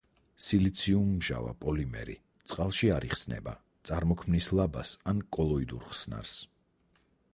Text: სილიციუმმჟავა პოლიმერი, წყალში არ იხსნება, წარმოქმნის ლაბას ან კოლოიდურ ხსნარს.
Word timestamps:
სილიციუმმჟავა 0.43 1.51
პოლიმერი, 1.65 2.15
წყალში 2.53 2.89
არ 2.95 3.07
იხსნება, 3.09 3.53
წარმოქმნის 3.91 4.49
ლაბას 4.61 4.95
ან 5.13 5.23
კოლოიდურ 5.39 5.89
ხსნარს. 5.93 6.33